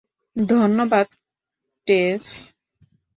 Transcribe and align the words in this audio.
ধন্যবাদ, 0.35 1.07
টেস। 1.87 2.23